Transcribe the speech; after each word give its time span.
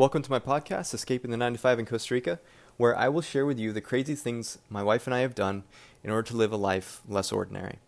Welcome 0.00 0.22
to 0.22 0.30
my 0.30 0.38
podcast, 0.38 0.94
Escaping 0.94 1.30
the 1.30 1.36
95 1.36 1.80
in 1.80 1.84
Costa 1.84 2.14
Rica, 2.14 2.40
where 2.78 2.96
I 2.96 3.10
will 3.10 3.20
share 3.20 3.44
with 3.44 3.58
you 3.58 3.70
the 3.70 3.82
crazy 3.82 4.14
things 4.14 4.56
my 4.70 4.82
wife 4.82 5.06
and 5.06 5.12
I 5.12 5.18
have 5.18 5.34
done 5.34 5.62
in 6.02 6.08
order 6.08 6.22
to 6.28 6.36
live 6.38 6.52
a 6.52 6.56
life 6.56 7.02
less 7.06 7.30
ordinary. 7.30 7.80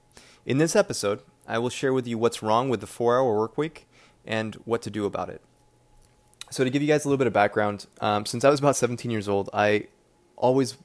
In 0.44 0.58
this 0.58 0.76
episode, 0.76 1.22
I 1.48 1.56
will 1.56 1.70
share 1.70 1.94
with 1.94 2.06
you 2.06 2.18
what's 2.18 2.42
wrong 2.42 2.68
with 2.68 2.82
the 2.82 2.86
four 2.86 3.18
hour 3.18 3.38
work 3.38 3.56
week 3.56 3.86
and 4.26 4.56
what 4.66 4.82
to 4.82 4.90
do 4.90 5.06
about 5.06 5.30
it. 5.30 5.40
So, 6.50 6.64
to 6.64 6.68
give 6.68 6.82
you 6.82 6.88
guys 6.88 7.06
a 7.06 7.08
little 7.08 7.16
bit 7.16 7.28
of 7.28 7.32
background, 7.32 7.86
um, 8.02 8.26
since 8.26 8.44
I 8.44 8.50
was 8.50 8.60
about 8.60 8.76
17 8.76 9.10
years 9.10 9.26
old, 9.26 9.48
I 9.54 9.86
always, 10.36 10.76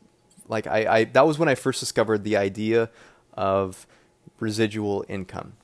like, 0.47 0.65
I, 0.65 0.99
I, 0.99 1.03
that 1.03 1.27
was 1.27 1.37
when 1.37 1.49
I 1.49 1.55
first 1.55 1.81
discovered 1.81 2.23
the 2.23 2.37
idea 2.37 2.89
of 3.33 3.85
residual 4.39 5.03
income. 5.09 5.57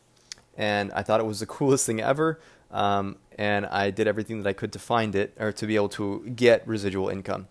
And 0.58 0.92
I 0.92 1.04
thought 1.04 1.22
it 1.22 1.26
was 1.26 1.40
the 1.40 1.46
coolest 1.56 1.86
thing 1.86 2.02
ever. 2.02 2.42
Um, 2.70 3.16
and 3.38 3.66
I 3.66 3.92
did 3.92 4.08
everything 4.08 4.42
that 4.42 4.50
I 4.50 4.54
could 4.54 4.72
to 4.74 4.80
find 4.80 5.16
it 5.16 5.34
or 5.40 5.52
to 5.54 5.66
be 5.66 5.76
able 5.76 5.90
to 5.90 6.30
get 6.36 6.68
residual 6.68 7.10
income. 7.10 7.48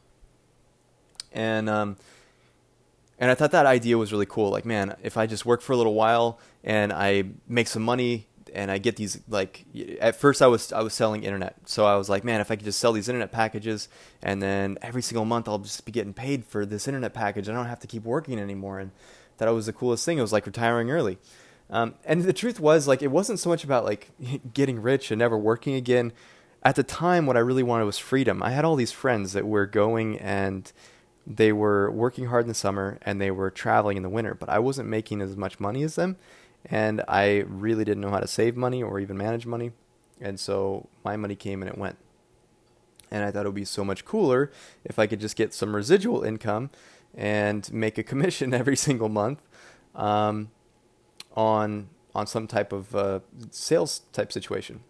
And 1.32 1.68
um, 1.68 1.96
and 3.18 3.30
I 3.30 3.34
thought 3.34 3.52
that 3.52 3.66
idea 3.66 3.96
was 3.98 4.12
really 4.12 4.26
cool. 4.26 4.50
Like, 4.50 4.64
man, 4.64 4.96
if 5.02 5.16
I 5.16 5.26
just 5.26 5.46
work 5.46 5.60
for 5.60 5.73
a 5.73 5.76
little 5.76 5.95
while 5.95 6.38
and 6.64 6.92
I 6.92 7.24
make 7.46 7.68
some 7.68 7.82
money 7.82 8.26
and 8.54 8.70
I 8.70 8.78
get 8.78 8.96
these 8.96 9.20
like 9.28 9.64
at 10.00 10.16
first 10.16 10.42
I 10.42 10.46
was 10.46 10.73
I 10.73 10.82
was 10.82 10.92
selling 10.92 11.23
internet. 11.24 11.56
So 11.66 11.87
I 11.87 11.96
was 11.96 12.09
like, 12.09 12.24
man, 12.24 12.40
if 12.40 12.51
I 12.51 12.56
could 12.56 12.64
just 12.64 12.80
sell 12.80 12.92
these 12.92 13.09
internet 13.09 13.32
packages 13.32 13.88
and 14.23 14.42
then 14.42 14.78
every 14.82 15.02
single 15.02 15.24
month 15.24 15.48
I'll 15.48 15.59
just 15.59 15.84
be 15.84 15.92
getting 15.92 16.12
paid 16.12 16.45
for 16.45 16.66
this 16.66 16.88
internet 16.88 17.14
package. 17.14 17.48
I 17.48 17.52
don't 17.52 17.66
have 17.66 17.80
to 17.80 17.87
keep 17.87 18.04
working 18.04 18.38
anymore. 18.38 18.78
And 18.78 18.90
that 19.38 19.48
was 19.51 19.66
the 19.66 19.73
coolest 19.73 20.04
thing. 20.04 20.18
It 20.18 20.23
was 20.23 20.32
like 20.32 20.46
retiring 20.46 20.90
early. 20.90 21.18
Um, 21.72 21.94
and 22.04 22.22
the 22.22 22.34
truth 22.34 22.60
was, 22.60 22.86
like, 22.86 23.02
it 23.02 23.10
wasn't 23.10 23.40
so 23.40 23.48
much 23.48 23.64
about 23.64 23.84
like 23.84 24.10
getting 24.54 24.80
rich 24.80 25.10
and 25.10 25.18
never 25.18 25.36
working 25.36 25.74
again. 25.74 26.12
At 26.62 26.76
the 26.76 26.84
time, 26.84 27.26
what 27.26 27.36
I 27.36 27.40
really 27.40 27.64
wanted 27.64 27.86
was 27.86 27.98
freedom. 27.98 28.42
I 28.42 28.50
had 28.50 28.64
all 28.64 28.76
these 28.76 28.92
friends 28.92 29.32
that 29.32 29.46
were 29.46 29.66
going 29.66 30.18
and 30.18 30.70
they 31.26 31.50
were 31.52 31.90
working 31.90 32.26
hard 32.26 32.45
in 32.45 32.48
the 32.48 32.54
summer 32.54 32.98
and 33.02 33.20
they 33.20 33.30
were 33.30 33.51
traveling 33.51 33.96
in 33.96 34.02
the 34.02 34.09
winter, 34.09 34.34
but 34.34 34.48
I 34.48 34.59
wasn't 34.59 34.88
making 34.88 35.20
as 35.20 35.37
much 35.37 35.59
money 35.59 35.82
as 35.82 35.96
them. 35.96 36.16
And 36.66 37.02
I 37.09 37.45
really 37.48 37.84
didn't 37.84 38.02
know 38.02 38.10
how 38.10 38.20
to 38.20 38.29
save 38.29 38.57
money 38.57 38.82
or 38.82 39.01
even 39.01 39.16
manage 39.16 39.46
money. 39.46 39.73
And 40.20 40.38
so 40.38 40.88
my 41.04 41.16
money 41.16 41.34
came 41.34 41.62
and 41.62 41.70
it 41.70 41.79
went. 41.79 41.96
And 43.10 43.24
I 43.24 43.30
thought 43.30 43.45
it 43.45 43.48
would 43.48 43.54
be 43.54 43.64
so 43.64 43.84
much 43.84 44.04
cooler 44.04 44.52
if 44.84 44.98
I 44.98 45.07
could 45.07 45.20
just 45.20 45.36
get 45.36 45.52
some 45.52 45.74
residual 45.74 46.23
income 46.23 46.70
and 47.14 47.70
make 47.73 47.98
a 47.98 48.02
commission 48.04 48.54
every 48.54 48.76
single 48.76 49.09
month. 49.09 49.42
Um, 49.95 50.51
on 51.35 51.88
on 52.15 52.27
some 52.27 52.47
type 52.47 52.73
of 52.73 52.95
uh, 52.95 53.21
sales 53.51 54.02
type 54.13 54.33
situation. 54.33 54.80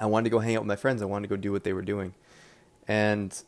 I 0.00 0.06
wanted 0.06 0.24
to 0.24 0.30
go 0.30 0.40
hang 0.40 0.56
out 0.56 0.62
with 0.62 0.68
my 0.68 0.76
friends. 0.76 1.00
I 1.02 1.04
wanted 1.04 1.28
to 1.28 1.36
go 1.36 1.40
do 1.40 1.52
what 1.52 1.64
they 1.64 1.72
were 1.72 1.82
doing, 1.82 2.14
and 2.88 3.40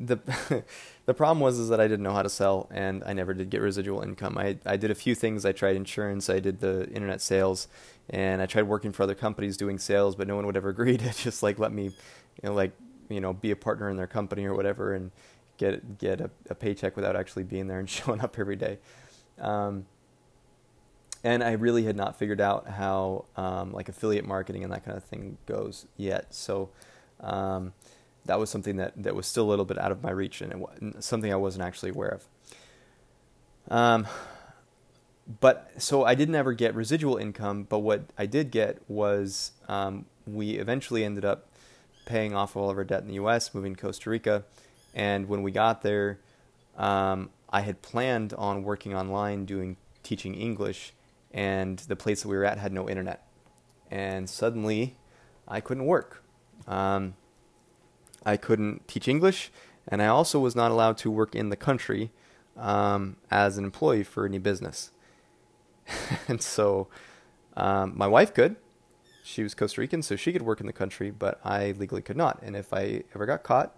the 0.00 0.18
the 1.06 1.14
problem 1.14 1.40
was 1.40 1.58
is 1.58 1.68
that 1.68 1.80
I 1.80 1.86
didn't 1.86 2.02
know 2.02 2.12
how 2.12 2.22
to 2.22 2.28
sell, 2.28 2.68
and 2.70 3.04
I 3.04 3.12
never 3.12 3.34
did 3.34 3.50
get 3.50 3.60
residual 3.60 4.02
income. 4.02 4.36
I 4.38 4.58
I 4.64 4.76
did 4.76 4.90
a 4.90 4.94
few 4.94 5.14
things. 5.14 5.44
I 5.44 5.52
tried 5.52 5.76
insurance. 5.76 6.28
I 6.30 6.40
did 6.40 6.60
the 6.60 6.88
internet 6.88 7.20
sales, 7.20 7.68
and 8.08 8.42
I 8.42 8.46
tried 8.46 8.62
working 8.62 8.92
for 8.92 9.02
other 9.02 9.14
companies 9.14 9.56
doing 9.56 9.78
sales, 9.78 10.16
but 10.16 10.26
no 10.26 10.36
one 10.36 10.46
would 10.46 10.56
ever 10.56 10.68
agree 10.76 10.96
to 10.96 11.12
just 11.12 11.42
like 11.42 11.58
let 11.58 11.72
me, 11.72 11.84
you 11.84 11.92
know, 12.42 12.54
like 12.54 12.72
you 13.08 13.20
know, 13.20 13.32
be 13.32 13.50
a 13.50 13.56
partner 13.56 13.90
in 13.90 13.96
their 13.96 14.06
company 14.06 14.44
or 14.44 14.54
whatever, 14.54 14.94
and 14.94 15.10
get 15.58 15.98
get 15.98 16.20
a, 16.20 16.30
a 16.48 16.54
paycheck 16.54 16.96
without 16.96 17.16
actually 17.16 17.44
being 17.44 17.66
there 17.66 17.78
and 17.78 17.88
showing 17.98 18.20
up 18.20 18.38
every 18.38 18.56
day. 18.56 18.78
Um, 19.38 19.86
and 21.22 21.44
I 21.44 21.52
really 21.52 21.84
had 21.84 21.96
not 21.96 22.16
figured 22.16 22.40
out 22.40 22.68
how 22.68 23.26
um, 23.36 23.72
like 23.72 23.88
affiliate 23.88 24.26
marketing 24.26 24.64
and 24.64 24.72
that 24.72 24.84
kind 24.84 24.96
of 24.96 25.04
thing 25.04 25.36
goes 25.46 25.86
yet. 25.96 26.34
So 26.34 26.70
um, 27.20 27.72
that 28.24 28.38
was 28.38 28.48
something 28.50 28.76
that, 28.76 28.94
that 29.02 29.14
was 29.14 29.26
still 29.26 29.44
a 29.44 29.50
little 29.50 29.64
bit 29.64 29.78
out 29.78 29.92
of 29.92 30.02
my 30.02 30.10
reach 30.10 30.40
and 30.40 30.52
it, 30.80 31.04
something 31.04 31.32
I 31.32 31.36
wasn't 31.36 31.64
actually 31.64 31.90
aware 31.90 32.08
of. 32.08 32.26
Um, 33.70 34.06
but 35.40 35.70
so 35.78 36.04
I 36.04 36.14
didn't 36.14 36.34
ever 36.34 36.54
get 36.54 36.74
residual 36.74 37.16
income, 37.16 37.64
but 37.68 37.80
what 37.80 38.04
I 38.18 38.26
did 38.26 38.50
get 38.50 38.78
was 38.88 39.52
um, 39.68 40.06
we 40.26 40.52
eventually 40.52 41.04
ended 41.04 41.24
up 41.24 41.46
paying 42.06 42.34
off 42.34 42.56
all 42.56 42.70
of 42.70 42.78
our 42.78 42.84
debt 42.84 43.02
in 43.02 43.08
the 43.08 43.14
U.S., 43.14 43.54
moving 43.54 43.76
to 43.76 43.80
Costa 43.80 44.10
Rica, 44.10 44.44
and 44.94 45.28
when 45.28 45.42
we 45.42 45.52
got 45.52 45.82
there, 45.82 46.18
um, 46.76 47.30
I 47.50 47.60
had 47.60 47.82
planned 47.82 48.32
on 48.34 48.64
working 48.64 48.94
online 48.94 49.44
doing 49.44 49.76
teaching 50.02 50.34
English 50.34 50.92
and 51.32 51.78
the 51.80 51.96
place 51.96 52.22
that 52.22 52.28
we 52.28 52.36
were 52.36 52.44
at 52.44 52.58
had 52.58 52.72
no 52.72 52.88
internet. 52.88 53.26
And 53.90 54.28
suddenly, 54.28 54.96
I 55.46 55.60
couldn't 55.60 55.86
work. 55.86 56.22
Um, 56.66 57.14
I 58.24 58.36
couldn't 58.36 58.86
teach 58.86 59.08
English, 59.08 59.50
and 59.88 60.02
I 60.02 60.06
also 60.06 60.38
was 60.38 60.54
not 60.54 60.70
allowed 60.70 60.98
to 60.98 61.10
work 61.10 61.34
in 61.34 61.48
the 61.48 61.56
country 61.56 62.12
um, 62.56 63.16
as 63.30 63.58
an 63.58 63.64
employee 63.64 64.04
for 64.04 64.26
any 64.26 64.38
business. 64.38 64.90
and 66.28 66.42
so, 66.42 66.88
um, 67.56 67.92
my 67.96 68.06
wife 68.06 68.34
could. 68.34 68.56
She 69.22 69.42
was 69.42 69.54
Costa 69.54 69.80
Rican, 69.80 70.02
so 70.02 70.16
she 70.16 70.32
could 70.32 70.42
work 70.42 70.60
in 70.60 70.66
the 70.66 70.72
country, 70.72 71.10
but 71.10 71.40
I 71.44 71.72
legally 71.72 72.02
could 72.02 72.16
not. 72.16 72.40
And 72.42 72.56
if 72.56 72.72
I 72.72 73.04
ever 73.14 73.26
got 73.26 73.42
caught 73.42 73.76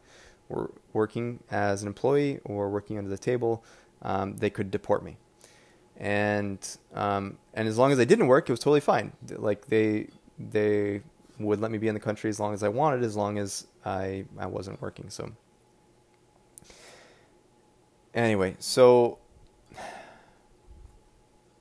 working 0.92 1.42
as 1.50 1.82
an 1.82 1.88
employee 1.88 2.38
or 2.44 2.69
working 2.69 2.98
under 2.98 3.08
the 3.08 3.19
table, 3.19 3.64
um, 4.02 4.36
they 4.36 4.50
could 4.50 4.70
deport 4.70 5.02
me 5.02 5.16
and 6.02 6.58
um, 6.94 7.38
and 7.54 7.68
as 7.68 7.78
long 7.78 7.92
as 7.92 8.00
I 8.00 8.04
didn't 8.04 8.26
work, 8.26 8.48
it 8.48 8.52
was 8.52 8.58
totally 8.58 8.80
fine. 8.80 9.12
Like 9.30 9.66
they 9.66 10.08
they 10.36 11.00
would 11.38 11.60
let 11.60 11.70
me 11.70 11.78
be 11.78 11.86
in 11.86 11.94
the 11.94 12.00
country 12.00 12.28
as 12.28 12.40
long 12.40 12.52
as 12.52 12.64
I 12.64 12.68
wanted, 12.68 13.04
as 13.04 13.16
long 13.16 13.38
as 13.38 13.68
I 13.84 14.24
I 14.36 14.46
wasn't 14.46 14.82
working. 14.82 15.08
So 15.10 15.30
anyway, 18.12 18.56
so 18.58 19.18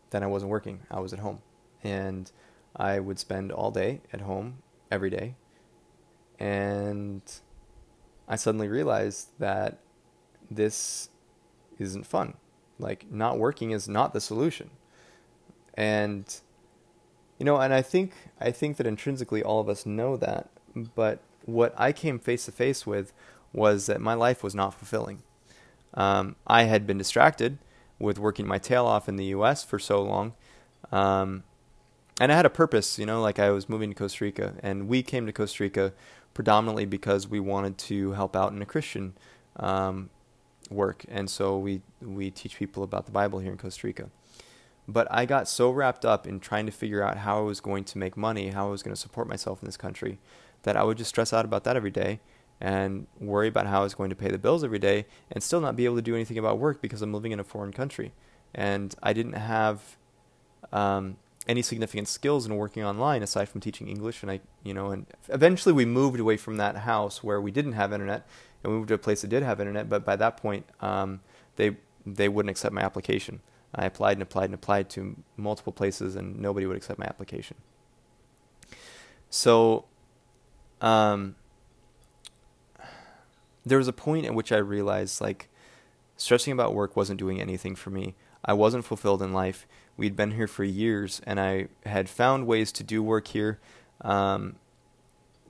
then 0.09 0.23
I 0.23 0.27
wasn't 0.27 0.49
working. 0.49 0.79
I 0.89 0.99
was 0.99 1.13
at 1.13 1.19
home, 1.19 1.39
and 1.83 2.29
I 2.75 2.99
would 2.99 3.19
spend 3.19 3.51
all 3.51 3.69
day 3.69 4.01
at 4.11 4.21
home 4.21 4.63
every 4.89 5.11
day, 5.11 5.35
and 6.39 7.21
I 8.27 8.37
suddenly 8.37 8.67
realized 8.67 9.27
that 9.37 9.77
this 10.49 11.09
isn't 11.77 12.07
fun. 12.07 12.33
Like 12.81 13.11
not 13.11 13.37
working 13.37 13.71
is 13.71 13.87
not 13.87 14.13
the 14.13 14.21
solution. 14.21 14.71
And 15.75 16.25
you 17.39 17.45
know, 17.45 17.57
and 17.57 17.73
I 17.73 17.81
think 17.81 18.13
I 18.39 18.51
think 18.51 18.77
that 18.77 18.87
intrinsically 18.87 19.41
all 19.41 19.59
of 19.59 19.69
us 19.69 19.85
know 19.85 20.17
that, 20.17 20.49
but 20.95 21.19
what 21.45 21.73
I 21.77 21.91
came 21.91 22.19
face 22.19 22.45
to 22.45 22.51
face 22.51 22.85
with 22.85 23.13
was 23.53 23.85
that 23.87 23.99
my 23.99 24.13
life 24.13 24.43
was 24.43 24.55
not 24.55 24.73
fulfilling. 24.73 25.23
Um, 25.93 26.35
I 26.47 26.63
had 26.63 26.87
been 26.87 26.97
distracted 26.97 27.57
with 27.99 28.17
working 28.17 28.47
my 28.47 28.57
tail 28.57 28.85
off 28.85 29.09
in 29.09 29.15
the 29.15 29.25
U.S. 29.25 29.63
for 29.63 29.79
so 29.79 30.01
long, 30.01 30.33
um, 30.91 31.43
and 32.19 32.31
I 32.31 32.35
had 32.35 32.45
a 32.45 32.49
purpose. 32.49 32.97
You 32.97 33.05
know, 33.05 33.21
like 33.21 33.39
I 33.39 33.49
was 33.51 33.67
moving 33.67 33.89
to 33.89 33.95
Costa 33.95 34.23
Rica, 34.23 34.53
and 34.61 34.87
we 34.87 35.03
came 35.03 35.25
to 35.25 35.33
Costa 35.33 35.63
Rica 35.63 35.93
predominantly 36.33 36.85
because 36.85 37.27
we 37.27 37.39
wanted 37.39 37.77
to 37.77 38.11
help 38.13 38.35
out 38.35 38.53
in 38.53 38.61
a 38.61 38.65
Christian 38.65 39.13
um, 39.57 40.09
work, 40.71 41.05
and 41.07 41.29
so 41.29 41.57
we 41.57 41.81
we 42.01 42.31
teach 42.31 42.57
people 42.57 42.83
about 42.83 43.05
the 43.05 43.11
Bible 43.11 43.39
here 43.39 43.51
in 43.51 43.57
Costa 43.57 43.87
Rica. 43.87 44.09
But 44.87 45.07
I 45.11 45.25
got 45.25 45.47
so 45.47 45.69
wrapped 45.69 46.05
up 46.05 46.27
in 46.27 46.39
trying 46.39 46.65
to 46.65 46.71
figure 46.71 47.03
out 47.03 47.17
how 47.17 47.37
I 47.37 47.41
was 47.41 47.59
going 47.61 47.83
to 47.85 47.97
make 47.97 48.17
money, 48.17 48.49
how 48.49 48.67
I 48.67 48.71
was 48.71 48.83
going 48.83 48.95
to 48.95 48.99
support 48.99 49.27
myself 49.27 49.61
in 49.61 49.67
this 49.67 49.77
country, 49.77 50.19
that 50.63 50.75
I 50.75 50.83
would 50.83 50.97
just 50.97 51.09
stress 51.09 51.31
out 51.33 51.45
about 51.45 51.63
that 51.65 51.75
every 51.75 51.91
day 51.91 52.19
and 52.59 53.07
worry 53.19 53.47
about 53.47 53.67
how 53.67 53.81
I 53.81 53.83
was 53.83 53.93
going 53.95 54.09
to 54.09 54.15
pay 54.15 54.29
the 54.29 54.37
bills 54.37 54.63
every 54.63 54.79
day 54.79 55.05
and 55.31 55.41
still 55.41 55.61
not 55.61 55.75
be 55.75 55.85
able 55.85 55.95
to 55.95 56.01
do 56.01 56.15
anything 56.15 56.37
about 56.37 56.59
work 56.59 56.81
because 56.81 57.01
I'm 57.01 57.13
living 57.13 57.31
in 57.31 57.39
a 57.39 57.43
foreign 57.43 57.73
country. 57.73 58.13
And 58.53 58.93
I 59.01 59.13
didn't 59.13 59.33
have 59.33 59.97
um, 60.71 61.17
any 61.47 61.61
significant 61.61 62.07
skills 62.07 62.45
in 62.45 62.55
working 62.55 62.83
online 62.83 63.23
aside 63.23 63.49
from 63.49 63.61
teaching 63.61 63.87
English. 63.87 64.21
And 64.21 64.31
I, 64.31 64.41
you 64.63 64.73
know, 64.73 64.91
and 64.91 65.05
eventually 65.29 65.73
we 65.73 65.85
moved 65.85 66.19
away 66.19 66.37
from 66.37 66.57
that 66.57 66.77
house 66.77 67.23
where 67.23 67.41
we 67.41 67.51
didn't 67.51 67.73
have 67.73 67.91
internet 67.91 68.27
and 68.63 68.71
we 68.71 68.77
moved 68.77 68.89
to 68.89 68.95
a 68.95 68.99
place 68.99 69.21
that 69.21 69.29
did 69.29 69.43
have 69.43 69.59
internet. 69.59 69.89
But 69.89 70.05
by 70.05 70.15
that 70.17 70.37
point, 70.37 70.65
um, 70.81 71.21
they 71.55 71.77
they 72.05 72.29
wouldn't 72.29 72.49
accept 72.49 72.73
my 72.73 72.81
application. 72.81 73.41
I 73.73 73.85
applied 73.85 74.13
and 74.13 74.23
applied 74.23 74.45
and 74.45 74.53
applied 74.53 74.89
to 74.91 75.15
multiple 75.37 75.71
places, 75.71 76.15
and 76.15 76.39
nobody 76.39 76.65
would 76.65 76.75
accept 76.75 76.99
my 76.99 77.05
application. 77.05 77.57
So, 79.29 79.85
um, 80.81 81.35
there 83.65 83.77
was 83.77 83.87
a 83.87 83.93
point 83.93 84.25
at 84.25 84.33
which 84.33 84.51
I 84.51 84.57
realized 84.57 85.21
like 85.21 85.47
stressing 86.17 86.51
about 86.51 86.73
work 86.73 86.95
wasn't 86.95 87.19
doing 87.19 87.39
anything 87.39 87.75
for 87.75 87.89
me. 87.89 88.15
I 88.43 88.53
wasn't 88.53 88.85
fulfilled 88.85 89.21
in 89.21 89.33
life. 89.33 89.67
We'd 89.97 90.15
been 90.15 90.31
here 90.31 90.47
for 90.47 90.63
years, 90.63 91.21
and 91.25 91.39
I 91.39 91.67
had 91.85 92.09
found 92.09 92.47
ways 92.47 92.71
to 92.73 92.83
do 92.83 93.03
work 93.03 93.27
here 93.27 93.59
um, 94.01 94.55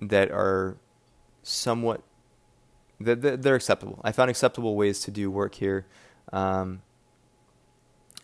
that 0.01 0.31
are 0.31 0.77
somewhat 1.43 2.01
they're 2.99 3.55
acceptable. 3.55 3.99
I 4.03 4.11
found 4.11 4.29
acceptable 4.29 4.75
ways 4.75 4.99
to 5.01 5.11
do 5.11 5.31
work 5.31 5.55
here, 5.55 5.85
um, 6.31 6.81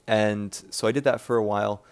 and 0.06 0.64
so 0.70 0.88
I 0.88 0.92
did 0.92 1.04
that 1.06 1.22
for 1.22 1.36
a 1.38 1.44
while. 1.44 1.84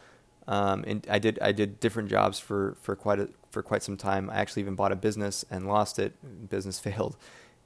Um, 0.47 0.83
and 0.85 1.07
I 1.09 1.17
did 1.17 1.39
I 1.41 1.51
did 1.51 1.79
different 1.79 2.09
jobs 2.09 2.39
for 2.39 2.77
for 2.81 2.95
quite 2.95 3.19
a, 3.19 3.29
for 3.49 3.63
quite 3.63 3.81
some 3.81 3.97
time. 3.97 4.29
I 4.29 4.35
actually 4.35 4.61
even 4.61 4.75
bought 4.75 4.91
a 4.91 4.95
business 4.95 5.43
and 5.49 5.67
lost 5.67 5.97
it. 5.97 6.13
Business 6.49 6.79
failed, 6.87 7.17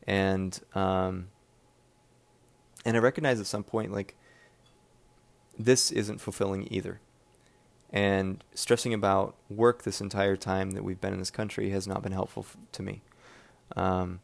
and 0.07 0.57
um, 0.73 1.27
and 2.85 2.95
I 2.95 2.99
recognized 2.99 3.41
at 3.41 3.47
some 3.47 3.63
point 3.63 3.91
like 3.91 4.15
this 5.59 5.91
isn't 5.91 6.21
fulfilling 6.21 6.67
either. 6.71 7.01
And 7.91 8.43
stressing 8.53 8.93
about 8.93 9.35
work 9.49 9.83
this 9.83 9.99
entire 9.99 10.37
time 10.37 10.71
that 10.71 10.83
we've 10.83 11.01
been 11.01 11.13
in 11.13 11.19
this 11.19 11.31
country 11.31 11.71
has 11.71 11.85
not 11.87 12.01
been 12.01 12.13
helpful 12.13 12.45
f- 12.47 12.57
to 12.71 12.83
me. 12.83 13.01
Um, 13.75 14.21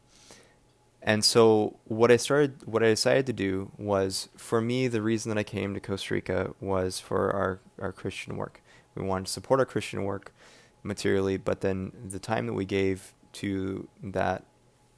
and 1.02 1.24
so 1.24 1.76
what 1.84 2.10
I 2.10 2.16
started, 2.16 2.64
what 2.64 2.82
I 2.82 2.86
decided 2.86 3.26
to 3.26 3.32
do 3.32 3.70
was, 3.76 4.28
for 4.36 4.60
me, 4.60 4.88
the 4.88 5.02
reason 5.02 5.28
that 5.30 5.38
I 5.38 5.44
came 5.44 5.74
to 5.74 5.80
Costa 5.80 6.14
Rica 6.14 6.54
was 6.60 6.98
for 6.98 7.30
our, 7.32 7.60
our 7.80 7.92
Christian 7.92 8.36
work. 8.36 8.62
We 8.94 9.04
wanted 9.04 9.26
to 9.26 9.32
support 9.32 9.60
our 9.60 9.66
Christian 9.66 10.04
work 10.04 10.32
materially, 10.82 11.36
but 11.36 11.60
then 11.60 11.92
the 12.08 12.18
time 12.18 12.46
that 12.46 12.54
we 12.54 12.64
gave 12.64 13.12
to 13.34 13.88
that 14.02 14.44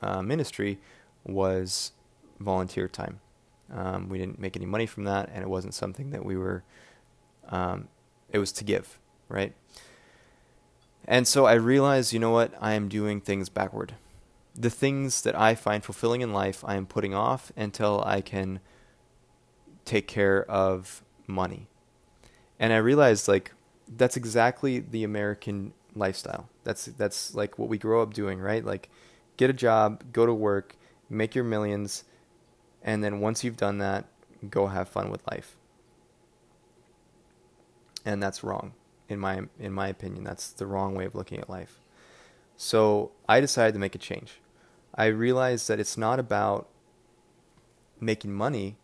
uh, 0.01 0.23
ministry 0.23 0.79
was 1.25 1.93
volunteer 2.39 2.87
time. 2.87 3.21
Um, 3.73 4.09
we 4.09 4.19
didn't 4.19 4.39
make 4.39 4.57
any 4.57 4.67
money 4.67 4.87
from 4.87 5.05
that, 5.05 5.31
and 5.33 5.43
it 5.43 5.49
wasn't 5.49 5.75
something 5.75 6.11
that 6.11 6.25
we 6.25 6.37
were. 6.37 6.65
Um, 7.49 7.89
it 8.31 8.39
was 8.39 8.53
to 8.53 8.65
give, 8.65 8.99
right? 9.29 9.55
And 11.07 11.27
so 11.27 11.47
I 11.47 11.55
realized, 11.55 12.13
you 12.13 12.19
know 12.19 12.31
what? 12.31 12.53
I 12.61 12.75
am 12.75 12.89
doing 12.89 13.21
things 13.21 13.49
backward. 13.49 13.95
The 14.55 14.71
things 14.71 15.23
that 15.23 15.39
I 15.39 15.55
find 15.55 15.83
fulfilling 15.83 16.21
in 16.21 16.33
life, 16.33 16.65
I 16.67 16.77
am 16.77 16.87
putting 16.87 17.15
off 17.15 17.53
until 17.57 18.03
I 18.05 18.21
can 18.21 18.61
take 19.85 20.07
care 20.07 20.45
of 20.51 21.03
money. 21.27 21.69
And 22.59 22.73
I 22.73 22.79
realized, 22.79 23.29
like, 23.29 23.53
that's 23.97 24.17
exactly 24.17 24.81
the 24.81 25.05
American 25.05 25.73
lifestyle. 25.95 26.49
That's 26.65 26.87
that's 26.87 27.35
like 27.35 27.59
what 27.59 27.69
we 27.69 27.79
grow 27.79 28.03
up 28.03 28.13
doing, 28.13 28.39
right? 28.39 28.65
Like, 28.65 28.91
get 29.39 29.49
a 29.49 29.55
job, 29.55 30.05
go 30.13 30.27
to 30.27 30.35
work, 30.35 30.77
make 31.09 31.35
your 31.35 31.45
millions, 31.45 32.05
and 32.83 33.03
then 33.03 33.21
once 33.21 33.45
you've 33.45 33.57
done 33.57 33.79
that, 33.79 34.07
go 34.49 34.69
have 34.69 34.89
fun 34.89 35.11
with 35.11 35.27
life. 35.31 35.57
And 38.05 38.23
that's 38.23 38.43
wrong 38.43 38.73
in 39.09 39.19
my 39.19 39.43
in 39.59 39.73
my 39.73 39.89
opinion. 39.89 40.25
That's 40.25 40.51
the 40.51 40.67
wrong 40.67 40.95
way 40.95 41.05
of 41.05 41.15
looking 41.15 41.39
at 41.39 41.51
life. 41.51 41.81
So, 42.57 43.13
I 43.29 43.41
decided 43.41 43.75
to 43.75 43.79
make 43.79 43.95
a 43.95 43.99
change. 43.99 44.41
I 44.95 45.07
realized 45.07 45.69
that 45.69 45.79
it's 45.79 45.97
not 45.97 46.19
about 46.19 46.69
making 48.01 48.33
money. 48.33 48.77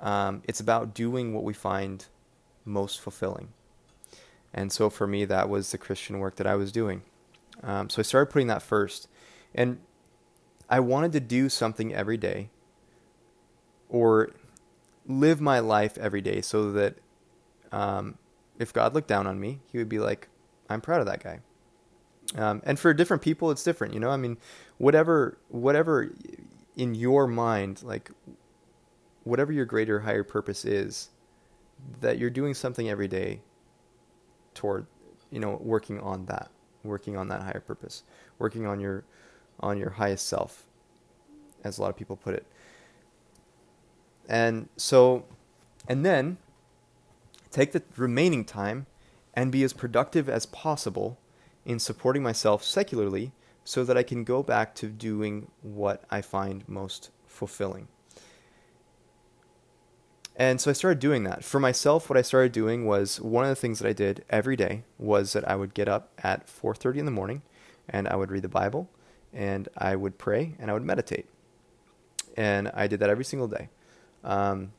Um, 0.00 0.42
it's 0.48 0.60
about 0.60 0.94
doing 0.94 1.34
what 1.34 1.44
we 1.44 1.52
find 1.52 2.06
most 2.64 3.00
fulfilling. 3.00 3.48
And 4.52 4.72
so 4.72 4.88
for 4.90 5.06
me, 5.06 5.24
that 5.26 5.48
was 5.48 5.70
the 5.70 5.78
Christian 5.78 6.18
work 6.18 6.36
that 6.36 6.46
I 6.46 6.56
was 6.56 6.72
doing. 6.72 7.02
Um, 7.62 7.90
so 7.90 8.00
I 8.00 8.02
started 8.02 8.32
putting 8.32 8.48
that 8.48 8.62
first. 8.62 9.08
And 9.54 9.78
I 10.68 10.80
wanted 10.80 11.12
to 11.12 11.20
do 11.20 11.48
something 11.48 11.94
every 11.94 12.16
day 12.16 12.48
or 13.90 14.30
live 15.06 15.40
my 15.40 15.58
life 15.58 15.98
every 15.98 16.20
day 16.20 16.40
so 16.40 16.72
that 16.72 16.94
um, 17.72 18.16
if 18.58 18.72
God 18.72 18.94
looked 18.94 19.08
down 19.08 19.26
on 19.26 19.38
me, 19.38 19.60
he 19.70 19.78
would 19.78 19.88
be 19.88 19.98
like, 19.98 20.28
I'm 20.68 20.80
proud 20.80 21.00
of 21.00 21.06
that 21.06 21.22
guy. 21.22 21.40
Um, 22.36 22.62
and 22.64 22.78
for 22.78 22.94
different 22.94 23.22
people, 23.22 23.50
it's 23.50 23.64
different, 23.64 23.92
you 23.92 24.00
know. 24.00 24.10
I 24.10 24.16
mean, 24.16 24.38
whatever, 24.78 25.36
whatever 25.48 26.14
in 26.76 26.94
your 26.94 27.26
mind, 27.26 27.82
like 27.82 28.10
whatever 29.24 29.52
your 29.52 29.64
greater 29.64 30.00
higher 30.00 30.22
purpose 30.22 30.64
is, 30.64 31.10
that 32.00 32.18
you're 32.18 32.30
doing 32.30 32.54
something 32.54 32.88
every 32.88 33.08
day 33.08 33.40
toward, 34.54 34.86
you 35.30 35.40
know, 35.40 35.58
working 35.60 35.98
on 36.00 36.26
that, 36.26 36.50
working 36.84 37.16
on 37.16 37.28
that 37.28 37.42
higher 37.42 37.60
purpose, 37.60 38.04
working 38.38 38.66
on 38.66 38.78
your, 38.78 39.04
on 39.58 39.76
your 39.76 39.90
highest 39.90 40.28
self, 40.28 40.66
as 41.64 41.78
a 41.78 41.82
lot 41.82 41.90
of 41.90 41.96
people 41.96 42.16
put 42.16 42.34
it. 42.34 42.46
And 44.30 44.68
so, 44.76 45.24
and 45.88 46.06
then 46.06 46.38
take 47.50 47.72
the 47.72 47.82
remaining 47.96 48.44
time 48.44 48.86
and 49.34 49.50
be 49.50 49.64
as 49.64 49.72
productive 49.72 50.28
as 50.28 50.46
possible 50.46 51.18
in 51.66 51.80
supporting 51.80 52.22
myself 52.22 52.62
secularly 52.62 53.32
so 53.64 53.82
that 53.82 53.98
I 53.98 54.04
can 54.04 54.22
go 54.22 54.44
back 54.44 54.76
to 54.76 54.86
doing 54.86 55.50
what 55.62 56.04
I 56.10 56.22
find 56.22 56.66
most 56.68 57.10
fulfilling. 57.26 57.88
And 60.36 60.60
so 60.60 60.70
I 60.70 60.74
started 60.74 61.00
doing 61.00 61.24
that. 61.24 61.44
For 61.44 61.58
myself, 61.58 62.08
what 62.08 62.16
I 62.16 62.22
started 62.22 62.52
doing 62.52 62.86
was 62.86 63.20
one 63.20 63.44
of 63.44 63.50
the 63.50 63.56
things 63.56 63.80
that 63.80 63.88
I 63.88 63.92
did 63.92 64.24
every 64.30 64.54
day 64.54 64.84
was 64.96 65.32
that 65.32 65.46
I 65.46 65.56
would 65.56 65.74
get 65.74 65.88
up 65.88 66.12
at 66.22 66.46
4:30 66.46 67.00
in 67.00 67.04
the 67.04 67.10
morning 67.10 67.42
and 67.88 68.06
I 68.06 68.14
would 68.14 68.30
read 68.30 68.42
the 68.42 68.48
Bible 68.48 68.88
and 69.32 69.68
I 69.76 69.96
would 69.96 70.18
pray 70.18 70.54
and 70.60 70.70
I 70.70 70.74
would 70.74 70.84
meditate. 70.84 71.26
And 72.36 72.68
I 72.68 72.86
did 72.86 73.00
that 73.00 73.10
every 73.10 73.24
single 73.24 73.48
day 73.48 73.70
um, 74.24 74.72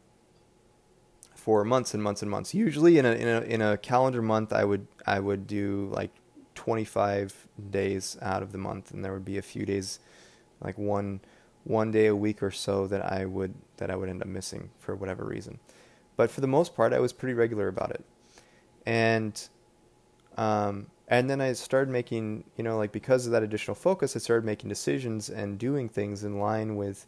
for 1.36 1.64
months 1.64 1.94
and 1.94 2.04
months 2.04 2.22
and 2.22 2.30
months. 2.30 2.54
Usually 2.54 2.98
in 2.98 3.06
a, 3.06 3.12
in 3.14 3.28
a 3.28 3.42
in 3.42 3.62
a 3.62 3.78
calendar 3.78 4.22
month, 4.22 4.54
I 4.54 4.64
would 4.64 4.86
I 5.06 5.20
would 5.20 5.48
do 5.48 5.90
like 5.92 6.12
25 6.56 7.48
days 7.72 8.18
out 8.22 8.44
of 8.44 8.52
the 8.52 8.58
month, 8.58 8.92
and 8.92 9.04
there 9.04 9.14
would 9.14 9.26
be 9.26 9.38
a 9.38 9.42
few 9.42 9.66
days, 9.66 10.00
like 10.62 10.78
one 10.78 11.22
one 11.64 11.92
day 11.92 12.08
a 12.08 12.16
week 12.16 12.42
or 12.42 12.52
so 12.52 12.88
that 12.88 13.04
I 13.12 13.26
would 13.26 13.54
that 13.78 13.90
I 13.90 13.96
would 13.96 14.10
end 14.10 14.22
up 14.22 14.28
missing 14.28 14.70
for 14.80 14.96
whatever 14.96 15.26
reason. 15.26 15.60
But 16.16 16.30
for 16.30 16.42
the 16.42 16.48
most 16.48 16.76
part, 16.76 16.94
I 16.94 17.00
was 17.00 17.14
pretty 17.14 17.34
regular 17.34 17.68
about 17.68 17.92
it, 17.92 18.06
and 18.86 19.42
um, 20.38 20.88
and 21.08 21.30
then 21.30 21.42
I 21.42 21.54
started 21.54 21.92
making 21.92 22.44
you 22.58 22.64
know 22.64 22.78
like 22.78 22.92
because 22.92 23.26
of 23.26 23.32
that 23.32 23.44
additional 23.44 23.76
focus, 23.76 24.16
I 24.16 24.20
started 24.20 24.46
making 24.46 24.70
decisions 24.70 25.30
and 25.30 25.58
doing 25.58 25.90
things 25.90 26.24
in 26.24 26.40
line 26.40 26.76
with 26.76 27.08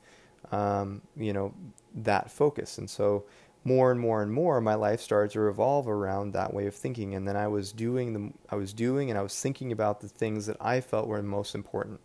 um, 0.51 1.01
you 1.15 1.33
know, 1.33 1.53
that 1.95 2.31
focus. 2.31 2.77
And 2.77 2.89
so 2.89 3.25
more 3.63 3.91
and 3.91 3.99
more 3.99 4.21
and 4.21 4.31
more, 4.31 4.59
my 4.59 4.75
life 4.75 4.99
started 4.99 5.31
to 5.31 5.39
revolve 5.39 5.87
around 5.87 6.33
that 6.33 6.53
way 6.53 6.67
of 6.67 6.75
thinking. 6.75 7.15
And 7.15 7.27
then 7.27 7.37
I 7.37 7.47
was 7.47 7.71
doing 7.71 8.13
the, 8.13 8.33
I 8.49 8.55
was 8.55 8.73
doing 8.73 9.09
and 9.09 9.17
I 9.17 9.21
was 9.21 9.39
thinking 9.39 9.71
about 9.71 10.01
the 10.01 10.09
things 10.09 10.45
that 10.47 10.57
I 10.59 10.81
felt 10.81 11.07
were 11.07 11.21
most 11.23 11.55
important. 11.55 11.99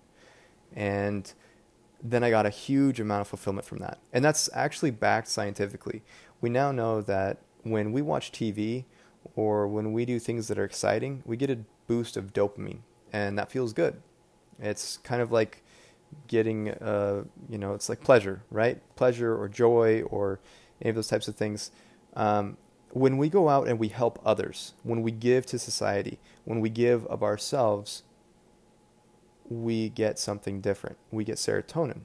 And 0.75 1.32
then 2.02 2.23
I 2.23 2.31
got 2.31 2.46
a 2.46 2.50
huge 2.50 3.00
amount 3.00 3.23
of 3.23 3.29
fulfillment 3.29 3.67
from 3.67 3.79
that. 3.79 3.99
And 4.12 4.25
that's 4.25 4.49
actually 4.52 4.93
backed 4.93 5.29
scientifically. 5.29 6.02
We 6.40 6.49
now 6.49 6.70
know 6.70 7.00
that 7.02 7.38
when 7.64 7.93
we 7.93 8.02
watch 8.02 8.31
TV 8.31 8.85
or 9.35 9.67
when 9.67 9.93
we 9.93 10.05
do 10.05 10.19
things 10.19 10.49
that 10.49 10.58
are 10.58 10.64
exciting, 10.64 11.23
we 11.26 11.37
get 11.37 11.50
a 11.50 11.58
boost 11.87 12.17
of 12.17 12.32
dopamine, 12.32 12.81
and 13.12 13.38
that 13.38 13.50
feels 13.50 13.73
good. 13.73 14.00
It's 14.61 14.99
kind 14.99 15.23
of 15.23 15.32
like 15.32 15.62
getting, 16.26 16.70
uh, 16.70 17.25
you 17.49 17.58
know, 17.58 17.75
it's 17.75 17.88
like 17.88 18.00
pleasure, 18.00 18.42
right? 18.50 18.80
Pleasure 18.97 19.37
or 19.37 19.49
joy 19.49 20.02
or 20.02 20.40
any 20.80 20.90
of 20.90 20.97
those 20.97 21.09
types 21.09 21.28
of 21.28 21.37
things. 21.37 21.71
Um, 22.14 22.56
when 22.90 23.18
we 23.18 23.28
go 23.28 23.49
out 23.49 23.68
and 23.68 23.78
we 23.78 23.88
help 23.88 24.18
others, 24.25 24.75
when 24.83 25.02
we 25.02 25.11
give 25.11 25.47
to 25.47 25.59
society, 25.59 26.18
when 26.44 26.61
we 26.61 26.71
give 26.71 27.06
of 27.06 27.23
ourselves, 27.23 28.02
we 29.49 29.88
get 29.88 30.18
something 30.18 30.61
different. 30.61 30.97
We 31.11 31.25
get 31.25 31.37
serotonin. 31.37 32.02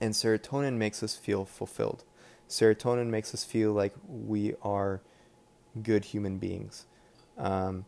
And 0.00 0.14
serotonin 0.14 0.74
makes 0.74 1.02
us 1.02 1.14
feel 1.14 1.44
fulfilled. 1.44 2.04
Serotonin 2.48 3.08
makes 3.08 3.34
us 3.34 3.44
feel 3.44 3.72
like 3.72 3.94
we 4.08 4.54
are 4.62 5.02
good 5.82 6.06
human 6.06 6.38
beings. 6.38 6.86
Um, 7.38 7.84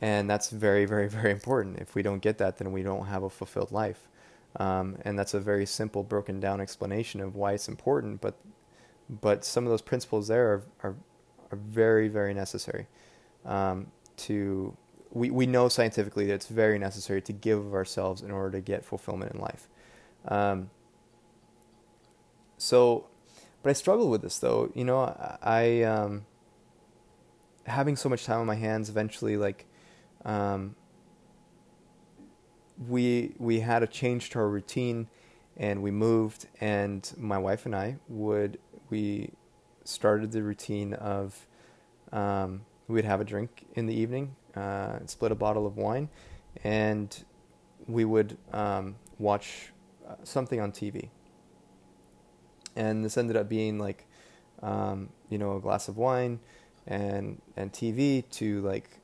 and 0.00 0.28
that's 0.28 0.50
very, 0.50 0.86
very, 0.86 1.08
very 1.08 1.30
important. 1.30 1.78
If 1.78 1.94
we 1.94 2.02
don't 2.02 2.20
get 2.20 2.38
that, 2.38 2.58
then 2.58 2.72
we 2.72 2.82
don't 2.82 3.06
have 3.06 3.22
a 3.22 3.30
fulfilled 3.30 3.72
life. 3.72 4.08
Um, 4.56 4.98
and 5.02 5.18
that's 5.18 5.34
a 5.34 5.40
very 5.40 5.66
simple, 5.66 6.02
broken 6.02 6.40
down 6.40 6.60
explanation 6.60 7.20
of 7.20 7.36
why 7.36 7.52
it's 7.52 7.68
important. 7.68 8.20
But 8.20 8.34
but 9.08 9.44
some 9.44 9.64
of 9.64 9.70
those 9.70 9.82
principles 9.82 10.28
there 10.28 10.52
are 10.52 10.62
are, 10.82 10.96
are 11.52 11.58
very 11.58 12.08
very 12.08 12.34
necessary 12.34 12.86
um, 13.44 13.88
to. 14.18 14.76
We, 15.12 15.28
we 15.30 15.46
know 15.46 15.68
scientifically 15.68 16.26
that 16.26 16.34
it's 16.34 16.46
very 16.46 16.78
necessary 16.78 17.20
to 17.22 17.32
give 17.32 17.58
of 17.58 17.74
ourselves 17.74 18.22
in 18.22 18.30
order 18.30 18.52
to 18.52 18.60
get 18.60 18.84
fulfillment 18.84 19.32
in 19.32 19.40
life. 19.40 19.66
Um, 20.28 20.70
so, 22.58 23.08
but 23.64 23.70
I 23.70 23.72
struggle 23.72 24.08
with 24.08 24.22
this 24.22 24.38
though. 24.38 24.70
You 24.72 24.84
know, 24.84 25.00
I, 25.00 25.38
I 25.42 25.82
um, 25.82 26.26
having 27.66 27.96
so 27.96 28.08
much 28.08 28.24
time 28.24 28.40
on 28.40 28.46
my 28.46 28.54
hands 28.54 28.88
eventually 28.88 29.36
like 29.36 29.66
um, 30.24 30.76
we 32.88 33.34
we 33.38 33.60
had 33.60 33.82
a 33.82 33.86
change 33.86 34.30
to 34.30 34.38
our 34.38 34.48
routine 34.48 35.08
and 35.56 35.82
we 35.82 35.90
moved 35.90 36.46
and 36.60 37.12
my 37.18 37.36
wife 37.36 37.66
and 37.66 37.76
I 37.76 37.96
would 38.08 38.58
we 38.88 39.30
started 39.84 40.32
the 40.32 40.42
routine 40.42 40.94
of 40.94 41.46
um, 42.12 42.62
we'd 42.88 43.04
have 43.04 43.20
a 43.20 43.24
drink 43.24 43.66
in 43.74 43.86
the 43.86 43.94
evening 43.94 44.34
uh, 44.56 44.98
split 45.06 45.30
a 45.30 45.34
bottle 45.34 45.66
of 45.66 45.76
wine 45.76 46.08
and 46.64 47.24
we 47.86 48.04
would 48.04 48.36
um, 48.52 48.96
watch 49.18 49.72
uh, 50.08 50.14
something 50.24 50.60
on 50.60 50.72
TV 50.72 51.10
and 52.76 53.04
this 53.04 53.18
ended 53.18 53.36
up 53.36 53.48
being 53.48 53.78
like 53.78 54.06
um, 54.62 55.10
you 55.28 55.38
know 55.38 55.56
a 55.56 55.60
glass 55.60 55.88
of 55.88 55.96
wine 55.96 56.40
and 56.86 57.40
and 57.56 57.72
TV 57.72 58.28
to 58.30 58.62
like 58.62 58.99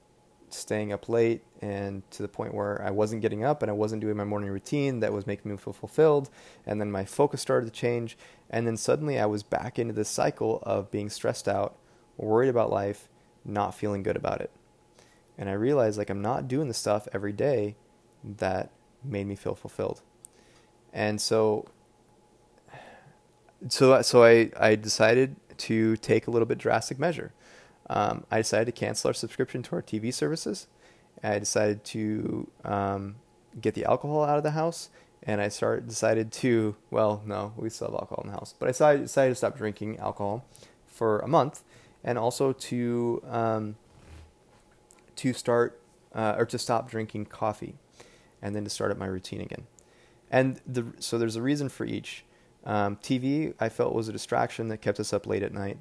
staying 0.56 0.92
up 0.92 1.08
late 1.08 1.42
and 1.60 2.08
to 2.10 2.22
the 2.22 2.28
point 2.28 2.54
where 2.54 2.82
I 2.82 2.90
wasn't 2.90 3.22
getting 3.22 3.44
up 3.44 3.62
and 3.62 3.70
I 3.70 3.74
wasn't 3.74 4.00
doing 4.00 4.16
my 4.16 4.24
morning 4.24 4.50
routine 4.50 5.00
that 5.00 5.12
was 5.12 5.26
making 5.26 5.50
me 5.50 5.56
feel 5.56 5.72
fulfilled 5.72 6.30
and 6.66 6.80
then 6.80 6.90
my 6.90 7.04
focus 7.04 7.40
started 7.40 7.66
to 7.66 7.72
change 7.72 8.16
and 8.50 8.66
then 8.66 8.76
suddenly 8.76 9.18
I 9.18 9.26
was 9.26 9.42
back 9.42 9.78
into 9.78 9.94
this 9.94 10.08
cycle 10.08 10.62
of 10.62 10.90
being 10.90 11.10
stressed 11.10 11.48
out, 11.48 11.76
worried 12.16 12.48
about 12.48 12.70
life, 12.70 13.08
not 13.44 13.74
feeling 13.74 14.02
good 14.02 14.16
about 14.16 14.40
it. 14.40 14.50
And 15.38 15.48
I 15.48 15.52
realized 15.52 15.98
like 15.98 16.10
I'm 16.10 16.22
not 16.22 16.48
doing 16.48 16.68
the 16.68 16.74
stuff 16.74 17.08
every 17.12 17.32
day 17.32 17.76
that 18.24 18.70
made 19.04 19.26
me 19.26 19.34
feel 19.36 19.54
fulfilled. 19.54 20.02
And 20.92 21.20
so 21.20 21.66
so 23.68 24.00
so 24.02 24.24
I 24.24 24.50
I 24.58 24.74
decided 24.76 25.36
to 25.58 25.96
take 25.96 26.26
a 26.26 26.30
little 26.30 26.46
bit 26.46 26.58
drastic 26.58 26.98
measure. 26.98 27.32
Um, 27.88 28.24
I 28.30 28.38
decided 28.38 28.66
to 28.66 28.72
cancel 28.72 29.08
our 29.08 29.14
subscription 29.14 29.62
to 29.64 29.76
our 29.76 29.82
TV 29.82 30.12
services. 30.12 30.66
I 31.22 31.38
decided 31.38 31.84
to 31.84 32.50
um, 32.64 33.16
get 33.60 33.74
the 33.74 33.84
alcohol 33.84 34.24
out 34.24 34.36
of 34.36 34.42
the 34.42 34.50
house, 34.52 34.90
and 35.22 35.40
I 35.40 35.48
started 35.48 35.88
decided 35.88 36.32
to 36.32 36.76
well, 36.90 37.22
no, 37.24 37.52
we 37.56 37.70
still 37.70 37.88
have 37.88 37.94
alcohol 37.94 38.22
in 38.24 38.30
the 38.30 38.36
house, 38.36 38.54
but 38.58 38.66
I 38.66 38.70
decided, 38.70 39.02
decided 39.02 39.30
to 39.30 39.34
stop 39.36 39.56
drinking 39.56 39.98
alcohol 39.98 40.44
for 40.86 41.20
a 41.20 41.28
month, 41.28 41.62
and 42.04 42.18
also 42.18 42.52
to 42.52 43.22
um, 43.28 43.76
to 45.16 45.32
start 45.32 45.80
uh, 46.14 46.34
or 46.36 46.46
to 46.46 46.58
stop 46.58 46.90
drinking 46.90 47.26
coffee, 47.26 47.76
and 48.42 48.54
then 48.54 48.64
to 48.64 48.70
start 48.70 48.90
up 48.90 48.98
my 48.98 49.06
routine 49.06 49.40
again. 49.40 49.66
And 50.30 50.60
the 50.66 50.86
so 50.98 51.18
there's 51.18 51.36
a 51.36 51.42
reason 51.42 51.68
for 51.68 51.84
each. 51.84 52.24
Um, 52.64 52.96
TV 52.96 53.54
I 53.60 53.68
felt 53.68 53.94
was 53.94 54.08
a 54.08 54.12
distraction 54.12 54.68
that 54.68 54.78
kept 54.78 54.98
us 54.98 55.12
up 55.12 55.26
late 55.26 55.44
at 55.44 55.54
night. 55.54 55.78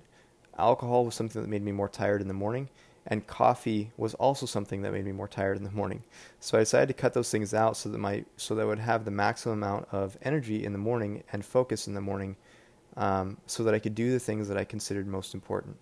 Alcohol 0.58 1.06
was 1.06 1.16
something 1.16 1.42
that 1.42 1.48
made 1.48 1.64
me 1.64 1.72
more 1.72 1.90
tired 1.90 2.22
in 2.22 2.28
the 2.28 2.34
morning, 2.34 2.70
and 3.08 3.28
coffee 3.28 3.92
was 3.98 4.14
also 4.16 4.46
something 4.46 4.82
that 4.82 4.92
made 4.92 5.06
me 5.06 5.12
more 5.12 5.28
tired 5.28 5.58
in 5.58 5.64
the 5.64 5.72
morning. 5.72 6.04
So 6.40 6.58
I 6.58 6.62
decided 6.62 6.88
to 6.88 6.94
cut 6.94 7.14
those 7.14 7.30
things 7.30 7.54
out 7.54 7.78
so 7.78 7.90
that 7.90 7.98
my 7.98 8.26
so 8.38 8.56
that 8.56 8.62
I 8.62 8.66
would 8.66 8.80
have 8.80 9.06
the 9.06 9.12
maximum 9.12 9.62
amount 9.62 9.88
of 9.92 10.18
energy 10.22 10.64
in 10.66 10.72
the 10.72 10.80
morning 10.80 11.24
and 11.32 11.46
focus 11.46 11.88
in 11.88 11.94
the 11.94 12.02
morning, 12.02 12.36
um, 12.98 13.38
so 13.46 13.64
that 13.64 13.74
I 13.74 13.80
could 13.80 13.96
do 13.96 14.12
the 14.12 14.20
things 14.20 14.48
that 14.48 14.58
I 14.58 14.64
considered 14.64 15.08
most 15.08 15.34
important. 15.34 15.78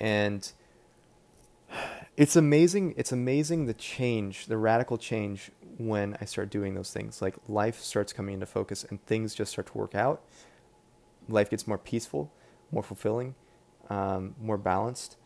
And 0.00 0.50
it's 2.16 2.36
amazing. 2.36 2.94
It's 2.96 3.12
amazing 3.12 3.66
the 3.66 3.74
change, 3.74 4.46
the 4.46 4.56
radical 4.56 4.98
change 4.98 5.50
when 5.78 6.16
I 6.20 6.24
start 6.26 6.50
doing 6.50 6.74
those 6.74 6.92
things. 6.92 7.20
Like 7.20 7.34
life 7.48 7.80
starts 7.80 8.12
coming 8.12 8.34
into 8.34 8.46
focus 8.46 8.84
and 8.84 9.04
things 9.06 9.34
just 9.34 9.52
start 9.52 9.66
to 9.68 9.78
work 9.78 9.94
out. 9.94 10.22
Life 11.28 11.50
gets 11.50 11.66
more 11.66 11.78
peaceful, 11.78 12.30
more 12.70 12.82
fulfilling, 12.82 13.34
um, 13.90 14.34
more 14.40 14.58
balanced, 14.58 15.16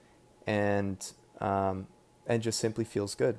and 0.46 1.12
um, 1.40 1.86
and 2.26 2.42
just 2.42 2.58
simply 2.58 2.84
feels 2.84 3.14
good. 3.14 3.38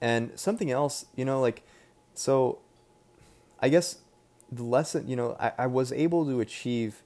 And 0.00 0.32
something 0.38 0.70
else, 0.70 1.06
you 1.14 1.24
know, 1.24 1.40
like 1.40 1.62
so, 2.14 2.58
I 3.60 3.68
guess 3.68 3.98
the 4.50 4.64
lesson, 4.64 5.08
you 5.08 5.16
know, 5.16 5.36
I, 5.38 5.52
I 5.58 5.66
was 5.66 5.92
able 5.92 6.26
to 6.26 6.40
achieve 6.40 7.02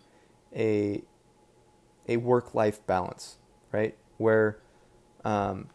a 0.55 1.03
a 2.09 2.17
work 2.17 2.55
life 2.55 2.85
balance, 2.87 3.37
right? 3.73 3.97
Where, 4.19 4.59
um, 5.25 5.69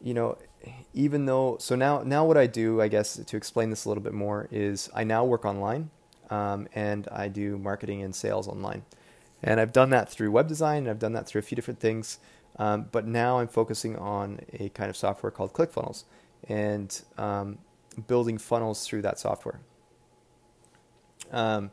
you 0.00 0.14
know, 0.14 0.38
even 0.92 1.26
though 1.26 1.56
so 1.60 1.74
now 1.74 2.02
now 2.02 2.24
what 2.24 2.36
I 2.36 2.46
do, 2.46 2.80
I 2.80 2.88
guess 2.88 3.16
to 3.16 3.36
explain 3.36 3.70
this 3.70 3.84
a 3.84 3.88
little 3.88 4.02
bit 4.02 4.14
more 4.14 4.48
is 4.50 4.90
I 4.94 5.04
now 5.04 5.24
work 5.24 5.44
online 5.44 5.90
um, 6.30 6.68
and 6.74 7.08
I 7.12 7.28
do 7.28 7.58
marketing 7.58 8.02
and 8.02 8.14
sales 8.14 8.48
online, 8.48 8.82
and 9.44 9.60
I've 9.60 9.72
done 9.72 9.90
that 9.90 10.08
through 10.08 10.32
web 10.32 10.48
design. 10.48 10.78
And 10.78 10.88
I've 10.90 10.98
done 10.98 11.12
that 11.12 11.26
through 11.26 11.38
a 11.38 11.42
few 11.42 11.54
different 11.54 11.78
things, 11.78 12.18
um, 12.56 12.88
but 12.90 13.06
now 13.06 13.38
I'm 13.38 13.48
focusing 13.48 13.96
on 13.96 14.40
a 14.52 14.70
kind 14.70 14.90
of 14.90 14.96
software 14.96 15.30
called 15.30 15.52
ClickFunnels 15.52 16.04
and 16.48 17.00
um, 17.16 17.58
building 18.06 18.38
funnels 18.38 18.86
through 18.86 19.02
that 19.02 19.18
software. 19.18 19.60
Um, 21.30 21.70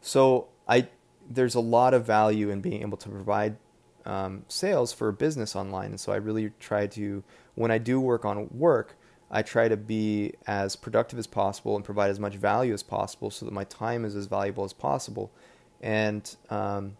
so 0.00 0.48
I 0.68 0.88
there's 1.28 1.54
a 1.54 1.60
lot 1.60 1.94
of 1.94 2.04
value 2.04 2.50
in 2.50 2.60
being 2.60 2.82
able 2.82 2.98
to 2.98 3.08
provide 3.08 3.56
um, 4.04 4.44
sales 4.48 4.92
for 4.92 5.08
a 5.08 5.12
business 5.12 5.56
online. 5.56 5.90
And 5.90 6.00
so 6.00 6.12
I 6.12 6.16
really 6.16 6.50
try 6.60 6.86
to, 6.88 7.22
when 7.54 7.70
I 7.70 7.78
do 7.78 8.00
work 8.00 8.24
on 8.24 8.48
work, 8.50 8.96
I 9.30 9.42
try 9.42 9.68
to 9.68 9.76
be 9.76 10.34
as 10.46 10.76
productive 10.76 11.18
as 11.18 11.26
possible 11.26 11.76
and 11.76 11.84
provide 11.84 12.10
as 12.10 12.20
much 12.20 12.34
value 12.34 12.74
as 12.74 12.82
possible 12.82 13.30
so 13.30 13.46
that 13.46 13.52
my 13.52 13.64
time 13.64 14.04
is 14.04 14.14
as 14.14 14.26
valuable 14.26 14.64
as 14.64 14.72
possible. 14.72 15.32
And, 15.80 16.34
um, 16.50 16.96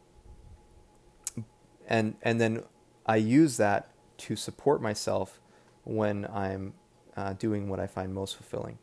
and, 1.89 2.17
and 2.23 2.41
then 2.41 2.63
I 3.07 3.17
use 3.17 3.57
that 3.59 3.91
to 4.19 4.37
support 4.37 4.81
myself 4.81 5.41
when 5.85 6.27
I'm 6.27 6.75
uh, 7.17 7.35
doing 7.35 7.69
what 7.69 7.81
I 7.81 7.87
find 7.87 8.15
most 8.15 8.37
fulfilling. 8.37 8.79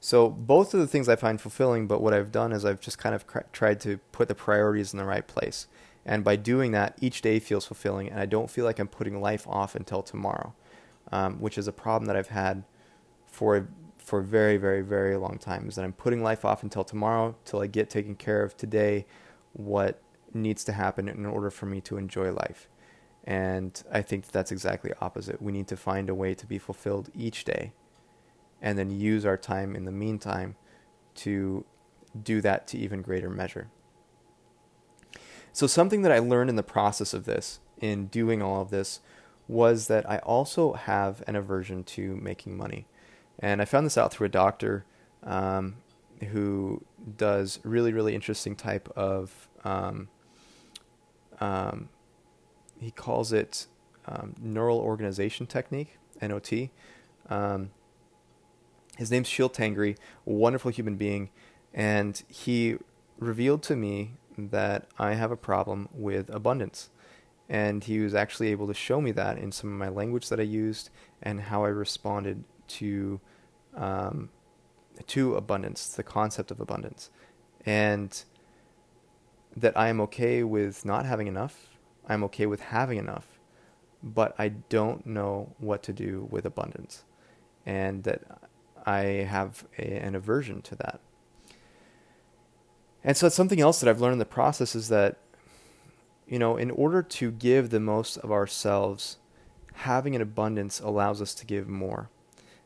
So 0.00 0.30
both 0.30 0.74
of 0.74 0.80
the 0.80 0.86
things 0.86 1.08
I 1.08 1.16
find 1.16 1.40
fulfilling, 1.40 1.86
but 1.86 2.00
what 2.00 2.14
I've 2.14 2.30
done 2.30 2.52
is 2.52 2.64
I've 2.64 2.80
just 2.80 2.98
kind 2.98 3.14
of 3.14 3.26
cr- 3.26 3.40
tried 3.52 3.80
to 3.80 3.98
put 4.12 4.28
the 4.28 4.34
priorities 4.34 4.92
in 4.92 4.98
the 4.98 5.04
right 5.04 5.26
place. 5.26 5.66
And 6.06 6.24
by 6.24 6.36
doing 6.36 6.72
that, 6.72 6.96
each 7.00 7.20
day 7.20 7.38
feels 7.38 7.66
fulfilling, 7.66 8.08
and 8.08 8.18
I 8.18 8.24
don't 8.24 8.50
feel 8.50 8.64
like 8.64 8.78
I'm 8.78 8.88
putting 8.88 9.20
life 9.20 9.46
off 9.46 9.74
until 9.74 10.02
tomorrow, 10.02 10.54
um, 11.12 11.40
which 11.40 11.58
is 11.58 11.68
a 11.68 11.72
problem 11.72 12.06
that 12.06 12.16
I've 12.16 12.28
had 12.28 12.64
for 13.26 13.68
for 13.98 14.20
a 14.20 14.24
very, 14.24 14.56
very, 14.56 14.80
very 14.80 15.16
long 15.18 15.36
time. 15.36 15.68
Is 15.68 15.74
that 15.74 15.84
I'm 15.84 15.92
putting 15.92 16.22
life 16.22 16.46
off 16.46 16.62
until 16.62 16.82
tomorrow, 16.82 17.36
till 17.44 17.60
I 17.60 17.66
get 17.66 17.90
taken 17.90 18.14
care 18.14 18.42
of 18.42 18.56
today, 18.56 19.04
what 19.52 20.00
needs 20.34 20.64
to 20.64 20.72
happen 20.72 21.08
in 21.08 21.26
order 21.26 21.50
for 21.50 21.66
me 21.66 21.80
to 21.82 21.96
enjoy 21.96 22.32
life. 22.32 22.68
And 23.24 23.82
I 23.92 24.02
think 24.02 24.24
that 24.24 24.32
that's 24.32 24.52
exactly 24.52 24.92
opposite. 25.00 25.42
We 25.42 25.52
need 25.52 25.68
to 25.68 25.76
find 25.76 26.08
a 26.08 26.14
way 26.14 26.34
to 26.34 26.46
be 26.46 26.58
fulfilled 26.58 27.10
each 27.14 27.44
day, 27.44 27.72
and 28.62 28.78
then 28.78 28.90
use 28.90 29.26
our 29.26 29.36
time 29.36 29.76
in 29.76 29.84
the 29.84 29.92
meantime 29.92 30.56
to 31.16 31.64
do 32.22 32.40
that 32.40 32.66
to 32.68 32.78
even 32.78 33.02
greater 33.02 33.28
measure. 33.28 33.68
So, 35.52 35.66
something 35.66 36.02
that 36.02 36.12
I 36.12 36.20
learned 36.20 36.50
in 36.50 36.56
the 36.56 36.62
process 36.62 37.12
of 37.12 37.24
this, 37.24 37.60
in 37.80 38.06
doing 38.06 38.42
all 38.42 38.62
of 38.62 38.70
this, 38.70 39.00
was 39.48 39.88
that 39.88 40.08
I 40.08 40.18
also 40.18 40.74
have 40.74 41.22
an 41.26 41.34
aversion 41.34 41.82
to 41.84 42.16
making 42.16 42.56
money. 42.56 42.86
And 43.38 43.62
I 43.62 43.64
found 43.64 43.86
this 43.86 43.98
out 43.98 44.12
through 44.12 44.26
a 44.26 44.30
doctor 44.30 44.84
um, 45.22 45.76
who 46.30 46.84
does 47.16 47.60
really, 47.64 47.92
really 47.92 48.14
interesting 48.14 48.54
type 48.54 48.88
of, 48.94 49.48
um, 49.64 50.08
um, 51.40 51.88
he 52.80 52.90
calls 52.90 53.32
it 53.32 53.66
um, 54.06 54.34
neural 54.40 54.78
organization 54.78 55.46
technique, 55.46 55.98
NOT. 56.20 56.70
Um, 57.28 57.70
his 58.96 59.10
name's 59.10 59.28
Sheel 59.28 59.50
Tangri, 59.50 59.96
wonderful 60.24 60.70
human 60.70 60.96
being, 60.96 61.30
and 61.72 62.20
he 62.28 62.76
revealed 63.18 63.62
to 63.64 63.76
me 63.76 64.12
that 64.36 64.86
I 64.98 65.14
have 65.14 65.30
a 65.30 65.36
problem 65.36 65.88
with 65.92 66.30
abundance. 66.30 66.90
And 67.48 67.82
he 67.82 68.00
was 68.00 68.14
actually 68.14 68.48
able 68.48 68.66
to 68.66 68.74
show 68.74 69.00
me 69.00 69.10
that 69.12 69.38
in 69.38 69.52
some 69.52 69.72
of 69.72 69.78
my 69.78 69.88
language 69.88 70.28
that 70.28 70.38
I 70.38 70.44
used 70.44 70.90
and 71.22 71.40
how 71.40 71.64
I 71.64 71.68
responded 71.68 72.44
to 72.68 73.20
um, 73.74 74.30
to 75.06 75.36
abundance, 75.36 75.88
the 75.88 76.02
concept 76.02 76.50
of 76.50 76.60
abundance, 76.60 77.10
and 77.64 78.24
that 79.60 79.76
I 79.76 79.88
am 79.88 80.00
okay 80.02 80.42
with 80.42 80.84
not 80.84 81.06
having 81.06 81.26
enough. 81.26 81.78
I'm 82.08 82.24
okay 82.24 82.46
with 82.46 82.60
having 82.60 82.98
enough, 82.98 83.38
but 84.02 84.34
I 84.38 84.48
don't 84.48 85.06
know 85.06 85.54
what 85.58 85.82
to 85.84 85.92
do 85.92 86.26
with 86.30 86.46
abundance, 86.46 87.04
and 87.66 88.04
that 88.04 88.22
I 88.86 89.00
have 89.28 89.64
a, 89.78 89.98
an 89.98 90.14
aversion 90.14 90.62
to 90.62 90.76
that. 90.76 91.00
And 93.04 93.16
so 93.16 93.26
it's 93.26 93.36
something 93.36 93.60
else 93.60 93.80
that 93.80 93.88
I've 93.88 94.00
learned 94.00 94.14
in 94.14 94.18
the 94.18 94.24
process 94.24 94.74
is 94.74 94.88
that, 94.88 95.18
you 96.26 96.38
know, 96.38 96.56
in 96.56 96.70
order 96.70 97.02
to 97.02 97.30
give 97.30 97.70
the 97.70 97.80
most 97.80 98.16
of 98.18 98.32
ourselves, 98.32 99.18
having 99.74 100.16
an 100.16 100.22
abundance 100.22 100.80
allows 100.80 101.22
us 101.22 101.34
to 101.34 101.46
give 101.46 101.68
more. 101.68 102.10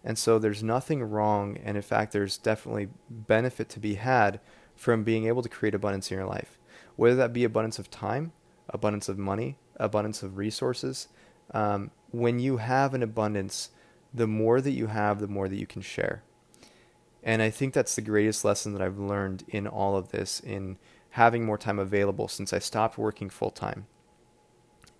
And 0.04 0.18
so 0.18 0.38
there's 0.38 0.62
nothing 0.62 1.02
wrong, 1.02 1.58
and 1.64 1.76
in 1.76 1.82
fact, 1.82 2.12
there's 2.12 2.38
definitely 2.38 2.88
benefit 3.08 3.68
to 3.70 3.80
be 3.80 3.94
had 3.94 4.40
from 4.74 5.04
being 5.04 5.26
able 5.26 5.42
to 5.42 5.48
create 5.48 5.74
abundance 5.74 6.10
in 6.10 6.16
your 6.16 6.26
life. 6.26 6.58
Whether 6.96 7.16
that 7.16 7.32
be 7.32 7.44
abundance 7.44 7.78
of 7.78 7.90
time, 7.90 8.32
abundance 8.68 9.08
of 9.08 9.18
money, 9.18 9.58
abundance 9.76 10.22
of 10.22 10.36
resources. 10.36 11.08
Um, 11.52 11.90
when 12.10 12.38
you 12.38 12.58
have 12.58 12.94
an 12.94 13.02
abundance, 13.02 13.70
the 14.12 14.26
more 14.26 14.60
that 14.60 14.72
you 14.72 14.86
have, 14.88 15.20
the 15.20 15.28
more 15.28 15.48
that 15.48 15.58
you 15.58 15.66
can 15.66 15.82
share. 15.82 16.22
And 17.22 17.40
I 17.40 17.50
think 17.50 17.72
that's 17.72 17.94
the 17.94 18.02
greatest 18.02 18.44
lesson 18.44 18.72
that 18.72 18.82
I've 18.82 18.98
learned 18.98 19.44
in 19.48 19.66
all 19.66 19.96
of 19.96 20.10
this, 20.10 20.40
in 20.40 20.76
having 21.10 21.44
more 21.44 21.58
time 21.58 21.78
available 21.78 22.28
since 22.28 22.52
I 22.52 22.58
stopped 22.58 22.98
working 22.98 23.30
full 23.30 23.50
time, 23.50 23.86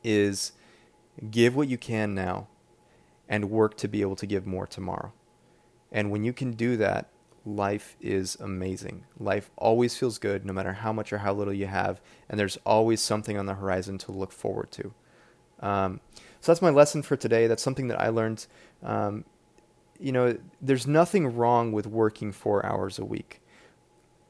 is 0.04 0.52
give 1.30 1.56
what 1.56 1.68
you 1.68 1.78
can 1.78 2.14
now 2.14 2.48
and 3.28 3.50
work 3.50 3.76
to 3.78 3.88
be 3.88 4.02
able 4.02 4.16
to 4.16 4.26
give 4.26 4.46
more 4.46 4.66
tomorrow. 4.66 5.12
And 5.90 6.10
when 6.10 6.24
you 6.24 6.32
can 6.32 6.52
do 6.52 6.76
that, 6.76 7.08
life 7.44 7.96
is 8.00 8.36
amazing. 8.40 9.04
Life 9.18 9.50
always 9.56 9.96
feels 9.96 10.18
good 10.18 10.44
no 10.44 10.52
matter 10.52 10.72
how 10.72 10.92
much 10.92 11.12
or 11.12 11.18
how 11.18 11.32
little 11.32 11.52
you 11.52 11.66
have, 11.66 12.00
and 12.28 12.38
there's 12.38 12.58
always 12.64 13.00
something 13.00 13.38
on 13.38 13.46
the 13.46 13.54
horizon 13.54 13.98
to 13.98 14.12
look 14.12 14.32
forward 14.32 14.70
to. 14.72 14.94
Um, 15.60 16.00
so 16.40 16.52
that's 16.52 16.62
my 16.62 16.70
lesson 16.70 17.02
for 17.02 17.16
today. 17.16 17.46
That's 17.46 17.62
something 17.62 17.88
that 17.88 18.00
I 18.00 18.08
learned. 18.08 18.46
Um, 18.82 19.24
you 19.98 20.12
know, 20.12 20.36
there's 20.60 20.86
nothing 20.86 21.36
wrong 21.36 21.72
with 21.72 21.86
working 21.86 22.32
four 22.32 22.64
hours 22.66 22.98
a 22.98 23.04
week, 23.04 23.40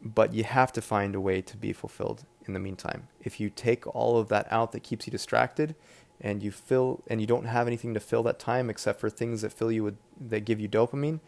but 0.02 0.34
you 0.34 0.44
have 0.44 0.72
to 0.72 0.82
find 0.82 1.14
a 1.14 1.20
way 1.20 1.40
to 1.40 1.56
be 1.56 1.72
fulfilled 1.72 2.24
in 2.46 2.52
the 2.52 2.60
meantime. 2.60 3.08
If 3.22 3.40
you 3.40 3.48
take 3.48 3.86
all 3.94 4.18
of 4.18 4.28
that 4.28 4.46
out 4.50 4.72
that 4.72 4.82
keeps 4.82 5.06
you 5.06 5.10
distracted, 5.10 5.74
and 6.22 6.42
you 6.42 6.52
fill 6.52 7.02
and 7.08 7.20
you 7.20 7.26
don't 7.26 7.46
have 7.46 7.66
anything 7.66 7.92
to 7.94 8.00
fill 8.00 8.22
that 8.22 8.38
time 8.38 8.70
except 8.70 9.00
for 9.00 9.10
things 9.10 9.42
that 9.42 9.52
fill 9.52 9.72
you 9.72 9.82
with 9.82 9.96
that 10.20 10.44
give 10.44 10.60
you 10.60 10.68
dopamine, 10.68 11.20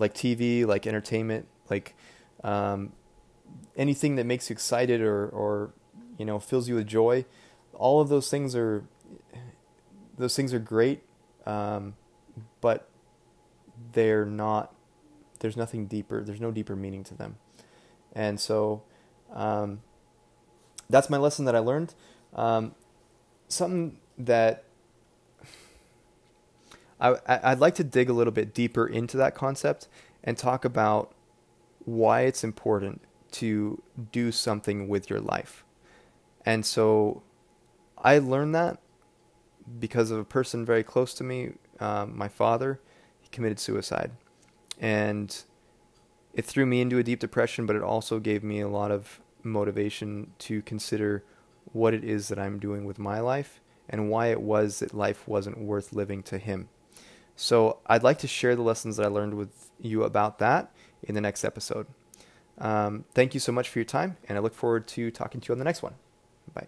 like 0.00 0.14
TV, 0.14 0.66
like 0.66 0.86
entertainment, 0.86 1.46
like 1.68 1.94
um, 2.42 2.92
anything 3.76 4.16
that 4.16 4.24
makes 4.24 4.50
you 4.50 4.54
excited 4.54 5.00
or 5.00 5.28
or 5.28 5.72
you 6.18 6.24
know 6.24 6.38
fills 6.38 6.68
you 6.68 6.74
with 6.74 6.86
joy. 6.86 7.24
All 7.74 8.00
of 8.00 8.08
those 8.08 8.28
things 8.28 8.56
are 8.56 8.84
those 10.18 10.34
things 10.34 10.52
are 10.52 10.58
great, 10.58 11.02
um, 11.46 11.94
but 12.60 12.88
they're 13.92 14.26
not. 14.26 14.74
There's 15.38 15.56
nothing 15.56 15.86
deeper. 15.86 16.22
There's 16.22 16.40
no 16.40 16.50
deeper 16.50 16.74
meaning 16.74 17.04
to 17.04 17.14
them, 17.14 17.36
and 18.12 18.40
so 18.40 18.82
um, 19.32 19.80
that's 20.88 21.08
my 21.08 21.16
lesson 21.16 21.44
that 21.44 21.54
I 21.54 21.60
learned. 21.60 21.94
Um, 22.34 22.74
something 23.48 23.98
that 24.18 24.64
I, 27.00 27.16
I'd 27.26 27.58
like 27.58 27.74
to 27.76 27.84
dig 27.84 28.10
a 28.10 28.12
little 28.12 28.32
bit 28.32 28.54
deeper 28.54 28.86
into 28.86 29.16
that 29.16 29.34
concept 29.34 29.88
and 30.22 30.36
talk 30.36 30.64
about 30.64 31.14
why 31.84 32.22
it's 32.22 32.44
important 32.44 33.00
to 33.32 33.82
do 34.12 34.32
something 34.32 34.88
with 34.88 35.08
your 35.08 35.20
life. 35.20 35.64
And 36.44 36.64
so 36.66 37.22
I 37.98 38.18
learned 38.18 38.54
that 38.54 38.78
because 39.78 40.10
of 40.10 40.18
a 40.18 40.24
person 40.24 40.64
very 40.64 40.82
close 40.82 41.14
to 41.14 41.24
me, 41.24 41.52
um, 41.78 42.16
my 42.16 42.28
father. 42.28 42.80
He 43.20 43.28
committed 43.30 43.58
suicide. 43.58 44.12
And 44.78 45.42
it 46.34 46.44
threw 46.44 46.66
me 46.66 46.80
into 46.80 46.98
a 46.98 47.02
deep 47.02 47.20
depression, 47.20 47.66
but 47.66 47.76
it 47.76 47.82
also 47.82 48.18
gave 48.18 48.42
me 48.42 48.60
a 48.60 48.68
lot 48.68 48.90
of 48.90 49.20
motivation 49.42 50.32
to 50.38 50.62
consider 50.62 51.24
what 51.72 51.94
it 51.94 52.04
is 52.04 52.28
that 52.28 52.38
I'm 52.38 52.58
doing 52.58 52.84
with 52.84 52.98
my 52.98 53.20
life 53.20 53.60
and 53.88 54.10
why 54.10 54.28
it 54.28 54.40
was 54.40 54.78
that 54.78 54.94
life 54.94 55.26
wasn't 55.26 55.58
worth 55.58 55.92
living 55.92 56.22
to 56.24 56.38
him. 56.38 56.68
So 57.40 57.78
I'd 57.86 58.02
like 58.02 58.18
to 58.18 58.28
share 58.28 58.54
the 58.54 58.60
lessons 58.60 58.98
that 58.98 59.06
I 59.06 59.08
learned 59.08 59.32
with 59.32 59.70
you 59.80 60.04
about 60.04 60.40
that 60.40 60.70
in 61.02 61.14
the 61.14 61.22
next 61.22 61.42
episode. 61.42 61.86
Um, 62.58 63.06
thank 63.14 63.32
you 63.32 63.40
so 63.40 63.50
much 63.50 63.70
for 63.70 63.78
your 63.78 63.86
time, 63.86 64.18
and 64.28 64.36
I 64.36 64.42
look 64.42 64.52
forward 64.52 64.86
to 64.88 65.10
talking 65.10 65.40
to 65.40 65.48
you 65.48 65.54
on 65.54 65.58
the 65.58 65.64
next 65.64 65.82
one. 65.82 65.94
Bye. 66.52 66.66